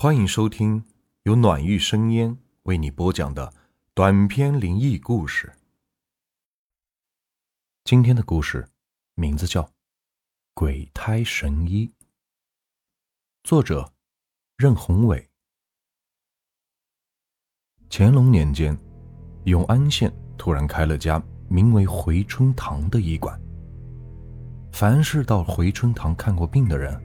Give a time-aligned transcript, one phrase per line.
[0.00, 0.84] 欢迎收听
[1.24, 3.52] 由暖玉生烟为你播讲的
[3.94, 5.52] 短篇灵异故事。
[7.82, 8.64] 今天的故事
[9.16, 9.60] 名字叫
[10.54, 11.88] 《鬼胎神医》，
[13.42, 13.92] 作者
[14.56, 15.28] 任宏伟。
[17.90, 18.78] 乾隆年间，
[19.46, 23.36] 永安县突然开了家名为回春堂的医馆。
[24.72, 26.96] 凡是到回春堂看过病的人，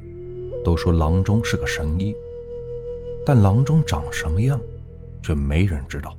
[0.64, 2.16] 都说郎中是个神医。
[3.26, 4.60] 但郎中长什么样，
[5.22, 6.18] 却没人知道。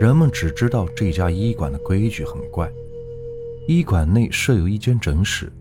[0.00, 2.70] 人们只知道这家医馆的规矩很怪：
[3.66, 5.52] 医馆内设有一间诊室，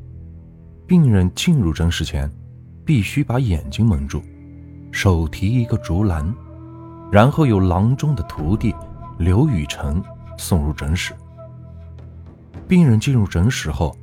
[0.86, 2.32] 病人进入诊室前，
[2.86, 4.22] 必须把眼睛蒙住，
[4.92, 6.34] 手提一个竹篮，
[7.12, 8.74] 然后由郎中的徒弟
[9.18, 10.02] 刘雨辰
[10.38, 11.14] 送入诊室。
[12.68, 13.96] 病人进入诊室后，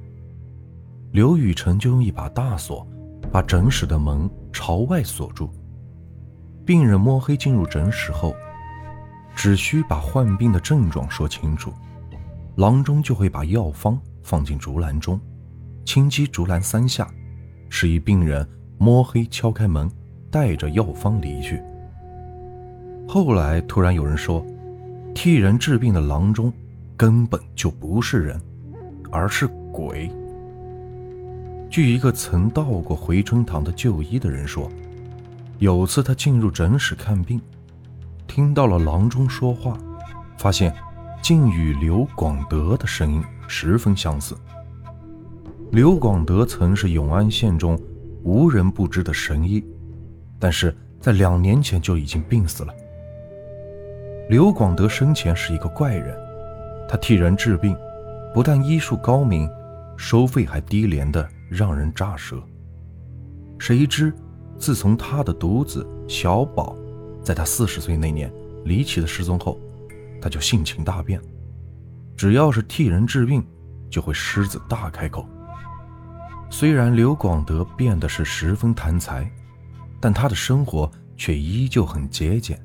[1.12, 2.86] 刘雨辰就用一把大锁
[3.30, 5.48] 把诊室的门朝外锁住。
[6.64, 8.34] 病人摸黑进入诊室后，
[9.36, 11.70] 只需把患病的症状说清楚，
[12.56, 15.20] 郎中就会把药方放进竹篮中，
[15.84, 17.06] 轻击竹篮三下，
[17.68, 18.48] 示意病人
[18.78, 19.90] 摸黑敲开门，
[20.30, 21.62] 带着药方离去。
[23.06, 24.42] 后来突然有人说，
[25.14, 26.50] 替人治病的郎中
[26.96, 28.40] 根本就不是人，
[29.10, 30.10] 而是鬼。
[31.68, 34.70] 据一个曾到过回春堂的就医的人说。
[35.58, 37.40] 有次他进入诊室看病，
[38.26, 39.78] 听到了郎中说话，
[40.36, 40.74] 发现
[41.22, 44.36] 竟与刘广德的声音十分相似。
[45.70, 47.80] 刘广德曾是永安县中
[48.22, 49.64] 无人不知的神医，
[50.38, 52.74] 但是在两年前就已经病死了。
[54.28, 56.18] 刘广德生前是一个怪人，
[56.88, 57.76] 他替人治病，
[58.34, 59.48] 不但医术高明，
[59.96, 62.42] 收费还低廉的让人咋舌。
[63.58, 64.12] 谁知。
[64.58, 66.76] 自从他的独子小宝
[67.22, 68.32] 在他四十岁那年
[68.64, 69.60] 离奇的失踪后，
[70.20, 71.20] 他就性情大变，
[72.16, 73.44] 只要是替人治病，
[73.90, 75.26] 就会狮子大开口。
[76.50, 79.30] 虽然刘广德变得是十分贪财，
[80.00, 82.58] 但他的生活却依旧很节俭。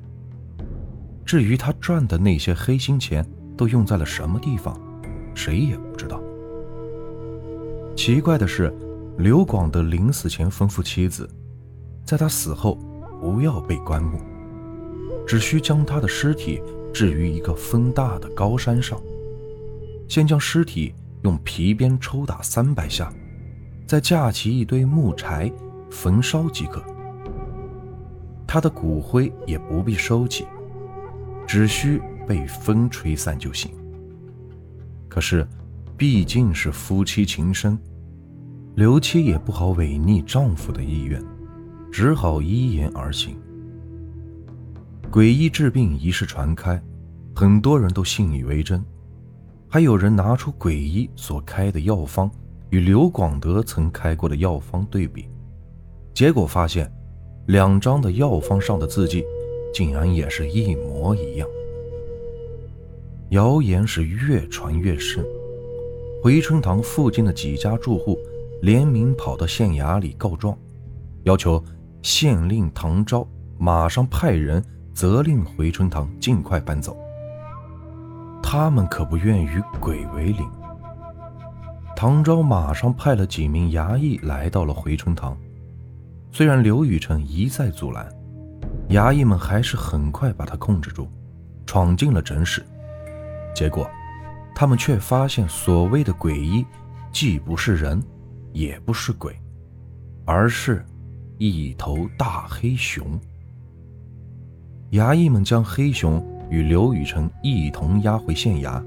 [1.24, 4.78] 至于他赚的那些黑心钱都用在了什么地方，
[5.34, 6.20] 谁也不知道。
[7.96, 8.72] 奇怪的是，
[9.18, 11.28] 刘广德临死前吩咐妻子。
[12.04, 12.76] 在他死后，
[13.20, 14.18] 不要被棺木，
[15.26, 16.60] 只需将他的尸体
[16.92, 19.00] 置于一个风大的高山上，
[20.08, 23.12] 先将尸体用皮鞭抽打三百下，
[23.86, 25.52] 再架起一堆木柴
[25.90, 26.82] 焚烧即可。
[28.46, 30.44] 他的骨灰也不必收起，
[31.46, 33.70] 只需被风吹散就行。
[35.08, 35.46] 可是，
[35.96, 37.78] 毕竟是夫妻情深，
[38.74, 41.22] 刘妻也不好违逆丈夫的意愿。
[41.90, 43.36] 只好依言而行。
[45.10, 46.80] 诡异治病一事传开，
[47.34, 48.82] 很多人都信以为真，
[49.68, 52.30] 还有人拿出诡异所开的药方
[52.70, 55.26] 与刘广德曾开过的药方对比，
[56.14, 56.90] 结果发现，
[57.48, 59.24] 两张的药方上的字迹
[59.74, 61.48] 竟然也是一模一样。
[63.30, 65.24] 谣言是越传越盛，
[66.22, 68.16] 回春堂附近的几家住户
[68.62, 70.56] 联名跑到县衙里告状，
[71.24, 71.60] 要求。
[72.02, 73.26] 县令唐昭
[73.58, 76.96] 马上派人责令回春堂尽快搬走。
[78.42, 80.48] 他们可不愿与鬼为邻。
[81.94, 85.36] 唐昭马上派了几名衙役来到了回春堂，
[86.32, 88.08] 虽然刘雨辰一再阻拦，
[88.88, 91.06] 衙役们还是很快把他控制住，
[91.66, 92.64] 闯进了诊室。
[93.54, 93.88] 结果，
[94.54, 96.64] 他们却发现所谓的鬼医，
[97.12, 98.02] 既不是人，
[98.52, 99.38] 也不是鬼，
[100.24, 100.82] 而是……
[101.42, 103.18] 一头大黑熊，
[104.90, 108.84] 衙役们将黑熊与刘雨辰一同押回县衙。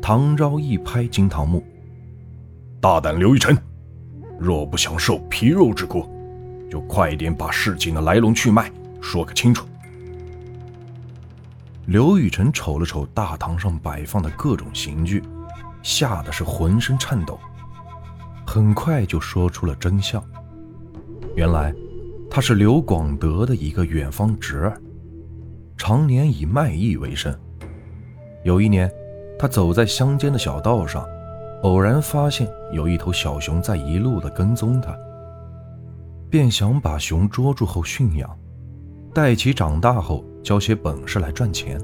[0.00, 1.60] 唐昭一拍惊堂木
[2.80, 3.58] ：“大胆刘雨辰，
[4.38, 6.08] 若不想受皮肉之苦，
[6.70, 8.70] 就快点把事情的来龙去脉
[9.00, 9.66] 说个清楚。”
[11.86, 15.20] 刘雨辰瞅了瞅大堂上摆放的各种刑具，
[15.82, 17.40] 吓得是浑身颤抖，
[18.46, 20.22] 很快就说出了真相。
[21.36, 21.74] 原来，
[22.28, 24.80] 他是刘广德的一个远方侄儿，
[25.76, 27.34] 常年以卖艺为生。
[28.44, 28.90] 有一年，
[29.38, 31.06] 他走在乡间的小道上，
[31.62, 34.94] 偶然发现有一头小熊在一路的跟踪他，
[36.28, 38.38] 便想把熊捉住后驯养，
[39.14, 41.80] 待其长大后教些本事来赚钱。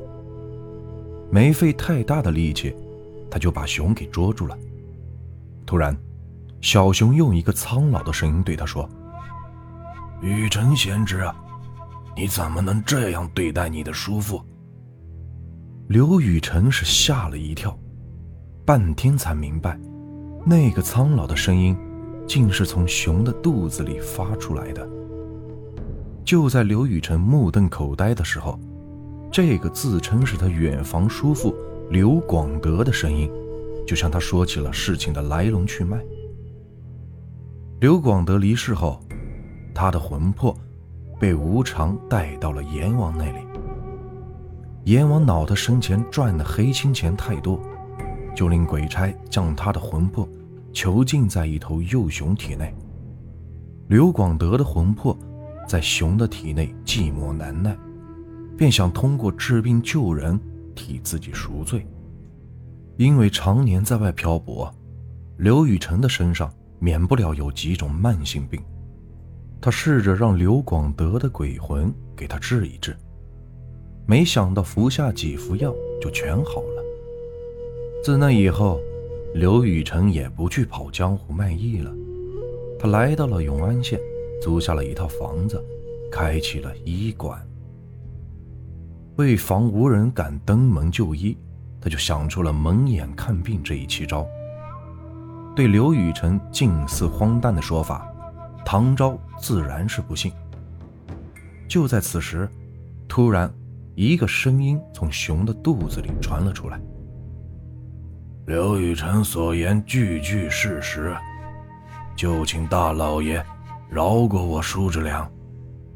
[1.31, 2.75] 没费太大的力气，
[3.31, 4.59] 他就把熊给捉住了。
[5.65, 5.97] 突然，
[6.61, 8.89] 小熊用一个苍老的声音对他说。
[10.23, 11.35] 雨辰贤侄啊，
[12.17, 14.41] 你怎么能这样对待你的叔父？
[15.89, 17.79] 刘雨辰是吓了一跳，
[18.65, 19.79] 半天才明白，
[20.45, 21.77] 那个苍老的声音，
[22.27, 24.89] 竟是从熊的肚子里发出来的。
[26.25, 28.59] 就在刘雨辰目瞪口呆的时候，
[29.31, 31.55] 这个自称是他远房叔父
[31.91, 33.31] 刘广德的声音，
[33.87, 36.03] 就向他说起了事情的来龙去脉。
[37.81, 38.99] 刘广德离世后，
[39.77, 40.57] 他的魂魄
[41.21, 43.47] 被无常带到了阎王那里。
[44.85, 47.61] 阎王恼他生前赚的黑心钱太多，
[48.35, 50.27] 就令鬼差将他的魂魄
[50.73, 52.75] 囚禁在一头幼熊体内。
[53.89, 55.15] 刘广德的魂魄
[55.69, 57.77] 在熊的体内寂寞难耐，
[58.57, 60.41] 便想通过治病救人
[60.75, 61.87] 替自己赎罪。
[62.97, 64.73] 因为常年在外漂泊，
[65.37, 66.51] 刘雨辰的身上。
[66.79, 68.63] 免不了有几种慢性病，
[69.67, 72.97] 他试着让刘广德的鬼魂给他治一治，
[74.07, 76.85] 没想到服下几服药就全好了。
[78.05, 78.79] 自那以后，
[79.35, 81.93] 刘雨辰也不去跑江湖卖艺了，
[82.79, 83.99] 他来到了永安县，
[84.41, 85.61] 租下了一套房子，
[86.13, 87.45] 开启了医馆。
[89.17, 91.37] 为防无人敢登门就医，
[91.81, 94.25] 他就想出了蒙眼看病这一奇招。
[95.57, 98.09] 对刘雨辰近似荒诞的说法，
[98.67, 100.33] 唐昭自然是不信。
[101.69, 102.49] 就在此时，
[103.07, 103.49] 突然，
[103.95, 106.81] 一个声音从熊的肚子里传了出来
[108.45, 111.17] ：“刘雨辰所言句句事实，
[112.17, 113.41] 就请大老爷
[113.89, 115.31] 饶过我叔侄俩，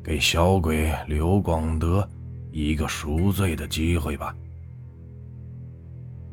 [0.00, 2.08] 给小鬼刘广德
[2.52, 4.32] 一个赎罪的机会吧。”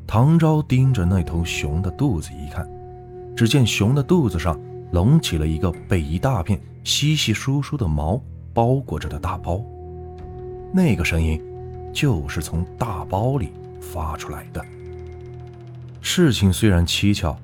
[0.05, 2.69] 唐昭盯着那头熊的肚子一看。
[3.35, 4.59] 只见熊的肚子上
[4.91, 8.21] 隆起了一个被一大片稀稀疏疏的毛
[8.53, 9.61] 包裹着的大包，
[10.73, 11.41] 那个声音
[11.93, 13.51] 就是从大包里
[13.81, 14.65] 发出来的。
[16.01, 17.35] 事情虽然蹊跷，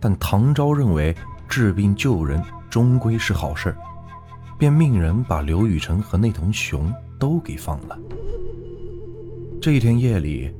[0.00, 1.14] 但唐昭认为
[1.48, 3.76] 治病救人终归是好事
[4.58, 7.98] 便命人把刘雨辰和那头熊都给放了。
[9.60, 10.50] 这一天夜里，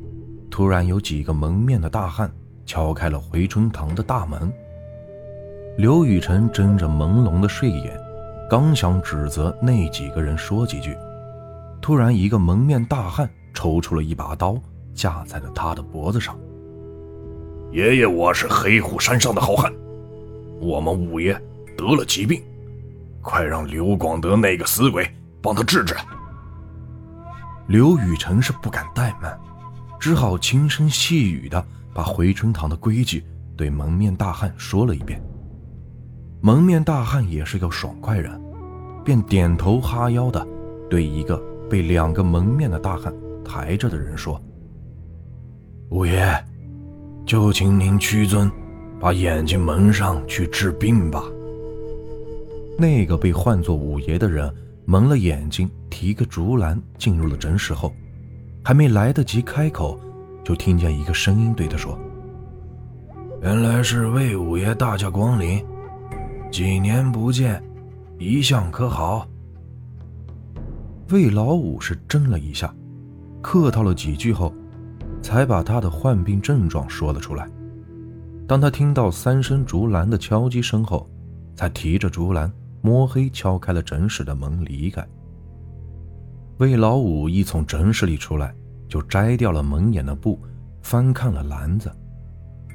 [0.50, 2.30] 突然有几个蒙面的大汉
[2.66, 4.52] 敲开了回春堂的大门。
[5.76, 8.00] 刘雨辰睁着朦胧的睡眼，
[8.48, 10.96] 刚想指责那几个人说几句，
[11.82, 14.58] 突然一个蒙面大汉抽出了一把刀，
[14.94, 16.34] 架在了他的脖子上。
[17.72, 19.70] 爷爷，我是黑虎山上的好汉，
[20.60, 21.38] 我们五爷
[21.76, 22.42] 得了疾病，
[23.20, 25.06] 快让刘广德那个死鬼
[25.42, 25.94] 帮他治治。
[27.66, 29.38] 刘雨辰是不敢怠慢，
[30.00, 31.62] 只好轻声细语的
[31.92, 33.22] 把回春堂的规矩
[33.58, 35.22] 对蒙面大汉说了一遍。
[36.46, 38.40] 蒙面大汉也是个爽快人，
[39.04, 40.46] 便点头哈腰的
[40.88, 41.36] 对一个
[41.68, 43.12] 被两个蒙面的大汉
[43.44, 44.40] 抬着的人说
[45.90, 46.24] ：“五爷，
[47.26, 48.48] 就请您屈尊，
[49.00, 51.24] 把眼睛蒙上去治病吧。”
[52.78, 54.48] 那个被唤作五爷的人
[54.84, 57.92] 蒙了眼睛，提个竹篮进入了诊室后，
[58.62, 59.98] 还没来得及开口，
[60.44, 61.98] 就听见一个声音对他说
[63.42, 65.60] ：“原来是魏五爷大驾光临。”
[66.50, 67.62] 几年不见，
[68.18, 69.28] 一向可好？
[71.10, 72.74] 魏老五是怔了一下，
[73.42, 74.54] 客套了几句后，
[75.20, 77.46] 才把他的患病症状说了出来。
[78.48, 81.08] 当他听到三声竹篮的敲击声后，
[81.54, 85.06] 才提着竹篮摸黑敲开了诊室的门离开。
[86.58, 88.54] 魏老五一从诊室里出来，
[88.88, 90.40] 就摘掉了门眼的布，
[90.80, 91.90] 翻看了篮子。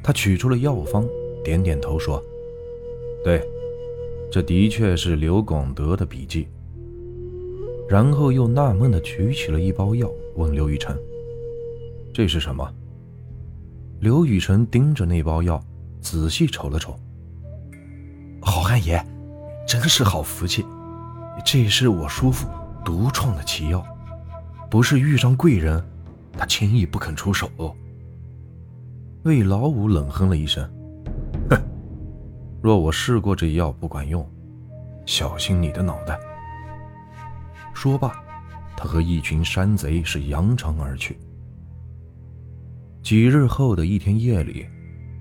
[0.03, 1.03] 他取出了药方，
[1.43, 2.21] 点点头说
[3.25, 3.41] ：“对。”
[4.31, 6.47] 这的确是刘广德的笔记。
[7.89, 10.97] 然后又纳闷的举起了一包药，问刘雨辰
[12.13, 12.73] ：“这是什么？”
[13.99, 15.61] 刘雨辰盯着那包药，
[15.99, 16.97] 仔细瞅了瞅。
[18.41, 19.05] 好汉爷，
[19.67, 20.65] 真是好福气！
[21.45, 22.47] 这是我叔父
[22.85, 23.85] 独创的奇药，
[24.69, 25.83] 不是遇上贵人，
[26.37, 27.51] 他轻易不肯出手。
[29.23, 30.67] 魏老五冷哼了一声。
[32.61, 34.23] 若我试过这药不管用，
[35.07, 36.19] 小心你的脑袋。
[37.73, 38.13] 说罢，
[38.77, 41.17] 他和一群山贼是扬长而去。
[43.01, 44.67] 几日后的一天夜里，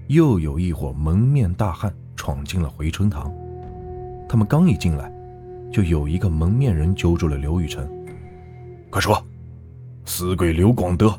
[0.08, 3.32] 又有一伙蒙面大汉闯进了回春堂。
[4.28, 5.10] 他们刚一进来，
[5.72, 7.90] 就有一个蒙面人揪住了刘雨辰
[8.92, 9.24] ：“快说，
[10.04, 11.18] 死鬼刘广德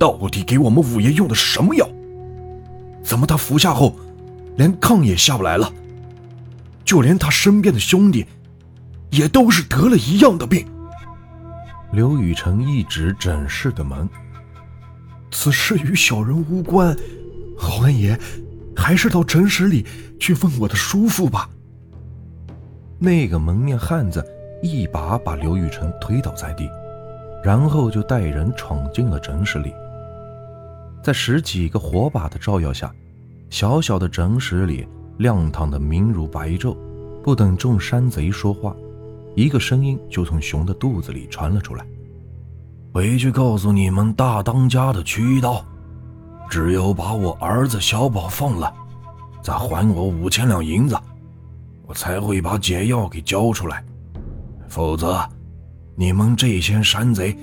[0.00, 1.88] 到底给我们五爷用的什么药？
[3.04, 3.94] 怎么他服下后……”
[4.56, 5.72] 连炕也下不来了，
[6.84, 8.26] 就连他身边的兄弟，
[9.10, 10.66] 也都是得了一样的病。
[11.92, 14.08] 刘雨辰一指诊室的门
[15.30, 16.96] ：“此事与小人无关，
[17.58, 18.18] 侯恩爷，
[18.76, 19.84] 还是到诊室里
[20.18, 21.48] 去问我的叔父吧。”
[22.98, 24.24] 那个蒙面汉子
[24.62, 26.68] 一把把刘雨辰推倒在地，
[27.42, 29.72] 然后就带人闯进了诊室里。
[31.02, 32.94] 在十几个火把的照耀下，
[33.50, 34.88] 小小的诊室里
[35.18, 36.74] 亮堂的明如白昼。
[37.22, 38.74] 不等众山贼说话。
[39.36, 41.86] 一个声音就从熊的肚子里传了出来
[42.94, 45.64] ：“回去告诉你们大当家的曲一刀，
[46.48, 48.72] 只有把我儿子小宝放了，
[49.42, 50.96] 再还我五千两银子，
[51.86, 53.84] 我才会把解药给交出来。
[54.66, 55.22] 否则，
[55.94, 57.36] 你们这些山贼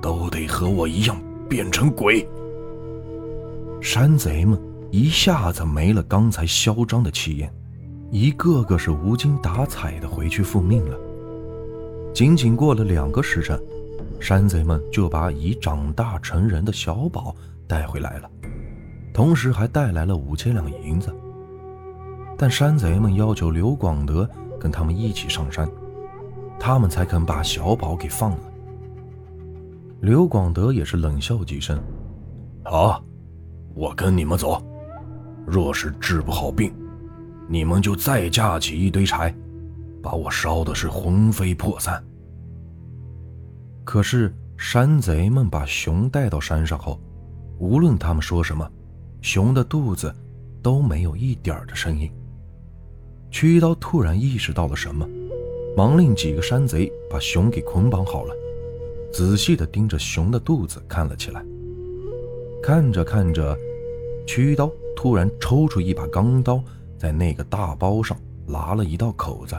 [0.00, 2.26] 都得和我一样变成鬼。”
[3.82, 4.58] 山贼们
[4.90, 7.52] 一下子没了刚才嚣张的气焰，
[8.10, 10.96] 一个个是无精打采的回去复命了。
[12.14, 13.60] 仅仅过了两个时辰，
[14.20, 17.34] 山贼们就把已长大成人的小宝
[17.66, 18.30] 带回来了，
[19.12, 21.14] 同时还带来了五千两银子。
[22.38, 24.28] 但山贼们要求刘广德
[24.58, 25.68] 跟他们一起上山，
[26.58, 28.40] 他们才肯把小宝给放了。
[30.00, 31.78] 刘广德也是冷笑几声
[32.64, 33.02] ：“好，
[33.74, 34.62] 我跟你们走。
[35.46, 36.74] 若是治不好病，
[37.48, 39.34] 你们就再架起一堆柴。”
[40.02, 42.00] 把我烧的是魂飞魄散。
[43.82, 47.00] 可是山贼们把熊带到山上后，
[47.58, 48.70] 无论他们说什么，
[49.20, 50.14] 熊的肚子
[50.62, 52.08] 都没有一点的声音。
[53.32, 55.08] 曲一刀突然意识到了什么，
[55.76, 58.34] 忙令几个山贼把熊给捆绑好了，
[59.12, 61.44] 仔细的盯着熊的肚子看了起来。
[62.62, 63.58] 看着看着，
[64.24, 66.60] 曲一刀突然抽出一把钢刀，
[66.98, 68.16] 在那个大包上
[68.48, 69.56] 拉了一道口子。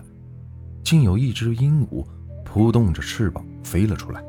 [0.83, 2.05] 竟有一只鹦鹉
[2.43, 4.23] 扑动着翅膀飞了出来。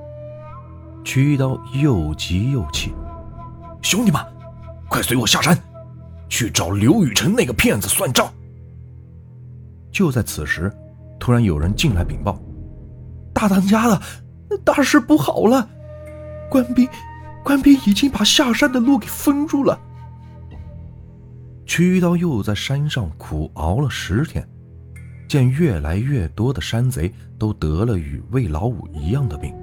[1.05, 2.93] 曲刀又急又气
[3.81, 4.21] ：“兄弟们，
[4.89, 5.57] 快随我下山，
[6.29, 8.31] 去找刘雨辰那个骗子算账！”
[9.91, 10.71] 就在此时，
[11.19, 12.39] 突然有人进来禀报
[13.33, 14.03] ：“大当家的，
[14.65, 15.67] 大事不好了！
[16.51, 16.89] 官兵，
[17.45, 19.81] 官兵已经把下山的路给封住了。”
[21.69, 24.45] 曲刀又在山上苦熬了十天。
[25.29, 29.55] 见越来越多的山贼都得了与魏老五一样的病，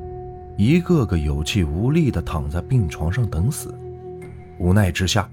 [0.55, 3.74] 一个个有气无力地躺在病床上等死，
[4.59, 5.27] 无奈之下，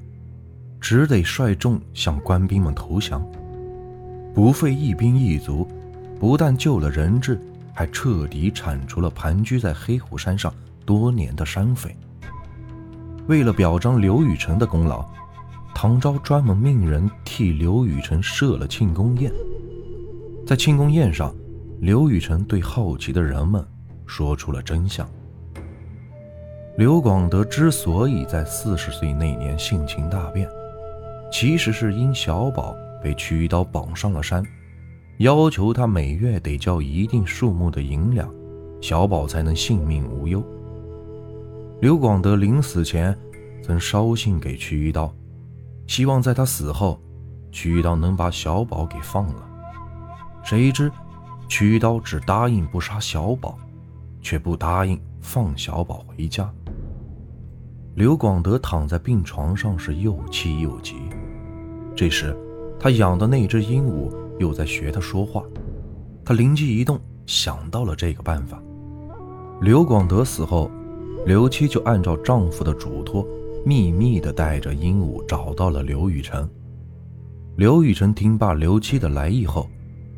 [0.80, 3.22] 只得率众向官兵们投降。
[4.32, 5.68] 不费一兵一卒，
[6.18, 7.38] 不但救了人质，
[7.74, 10.50] 还彻底铲除了盘踞在黑虎山上
[10.86, 11.94] 多年的山匪。
[13.26, 15.06] 为了表彰刘雨辰的功劳，
[15.82, 19.32] 唐昭专门命人替刘雨辰设了庆功宴。
[20.46, 21.34] 在庆功宴上，
[21.80, 23.66] 刘雨辰对好奇的人们
[24.06, 25.10] 说出了真相。
[26.76, 30.48] 刘广德之所以在四十岁那年性情大变，
[31.32, 34.40] 其实是因小宝被屈一刀绑上了山，
[35.18, 38.32] 要求他每月得交一定数目的银两，
[38.80, 40.40] 小宝才能性命无忧。
[41.80, 43.18] 刘广德临死前
[43.64, 45.12] 曾捎信给屈一刀，
[45.86, 47.00] 希望在他死后，
[47.50, 49.48] 曲一刀能把小宝给放了。
[50.42, 50.90] 谁知，
[51.48, 53.58] 曲刀只答应不杀小宝，
[54.20, 56.50] 却不答应放小宝回家。
[57.94, 60.96] 刘广德躺在病床上，是又气又急。
[61.94, 62.34] 这时，
[62.80, 65.42] 他养的那只鹦鹉又在学他说话。
[66.24, 68.62] 他灵机一动，想到了这个办法。
[69.60, 70.70] 刘广德死后，
[71.26, 73.26] 刘七就按照丈夫的嘱托，
[73.64, 76.48] 秘密的带着鹦鹉找到了刘雨辰。
[77.56, 79.68] 刘雨辰听罢刘七的来意后，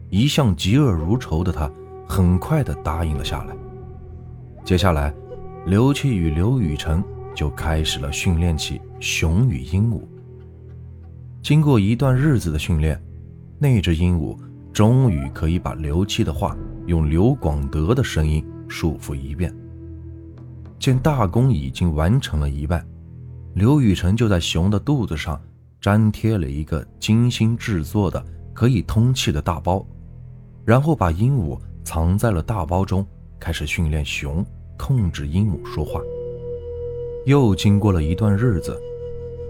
[0.08, 1.70] 一向嫉恶如仇的他，
[2.08, 3.54] 很快的答应了下来。
[4.64, 5.14] 接下来，
[5.66, 7.02] 刘七与刘雨辰
[7.34, 10.00] 就开始了训练起熊与鹦鹉。
[11.42, 12.98] 经过一段日子的训练，
[13.58, 14.38] 那只鹦鹉
[14.72, 19.54] 终于可以把刘七的话用刘广德的声音述复一遍。
[20.78, 22.86] 见大功已经完成了一半，
[23.54, 25.40] 刘雨辰就在熊的肚子上
[25.82, 29.86] 粘贴了一个精心制作的可以通气的大包。
[30.64, 33.06] 然后把鹦鹉藏在了大包中，
[33.38, 34.44] 开始训练熊
[34.76, 36.00] 控制鹦鹉说话。
[37.26, 38.76] 又经过了一段日子，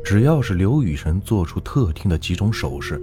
[0.04, 3.00] 只要是刘雨辰做出特定的几种手势，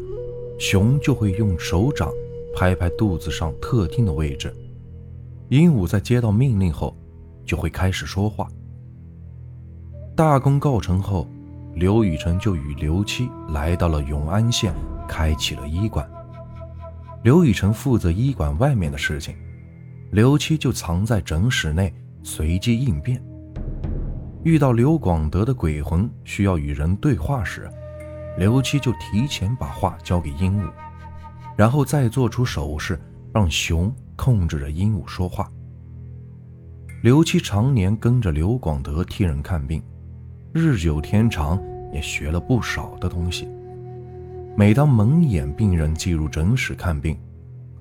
[0.60, 2.12] 熊就会用手掌
[2.56, 4.54] 拍拍肚子上特定的位置。
[5.50, 6.96] 鹦鹉在接到命令后，
[7.44, 8.48] 就会开始说话。
[10.16, 11.28] 大功告成后，
[11.74, 14.74] 刘雨辰就与刘七来到了永安县，
[15.08, 16.08] 开启了医馆。
[17.24, 19.36] 刘雨辰负责医馆外面的事情，
[20.12, 23.24] 刘七就藏在诊室内，随机应变。
[24.44, 27.70] 遇到刘广德的鬼魂需要与人对话时，
[28.38, 30.70] 刘七就提前把话交给鹦鹉，
[31.56, 33.00] 然后再做出手势，
[33.34, 35.50] 让熊控制着鹦鹉说话。
[37.02, 39.82] 刘七常年跟着刘广德替人看病，
[40.54, 41.58] 日久天长，
[41.94, 43.48] 也学了不少的东西。
[44.56, 47.18] 每当蒙眼病人进入诊室看病，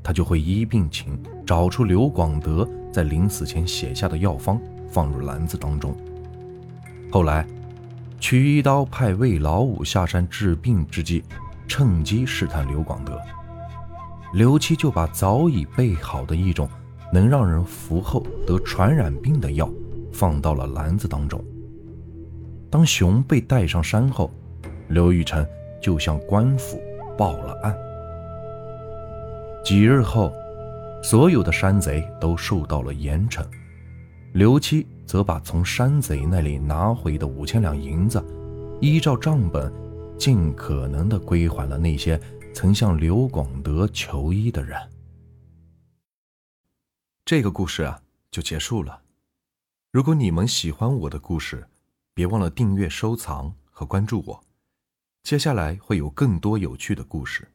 [0.04, 5.94] 他就会依病情找出刘广德在临死前写下的药方，放入篮子当中。
[7.10, 7.46] 后来。
[8.22, 11.24] 取一刀派魏老五下山治病之际，
[11.66, 13.18] 趁机试探刘广德。
[14.34, 16.68] 刘七就把早已备好的一种
[17.14, 19.66] 能让人服后得传染病的药
[20.12, 21.42] 放到了篮子当中。
[22.70, 24.30] 当熊被带上山后，
[24.88, 25.46] 刘玉成
[25.82, 26.80] 就向官府
[27.18, 27.76] 报了案。
[29.64, 30.32] 几日后，
[31.02, 33.44] 所有的山贼都受到了严惩。
[34.32, 34.86] 刘七。
[35.10, 38.24] 则把从山贼那里拿回的五千两银子，
[38.80, 39.72] 依照账本，
[40.16, 42.16] 尽可能的归还了那些
[42.54, 44.78] 曾向刘广德求医的人。
[47.24, 48.00] 这个故事啊，
[48.30, 49.02] 就结束了。
[49.90, 51.66] 如果你们喜欢我的故事，
[52.14, 54.44] 别忘了订阅、收藏和关注我。
[55.22, 57.48] 接下来会有更多有趣的故事，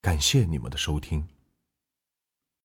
[0.00, 1.28] 感谢你们的收听。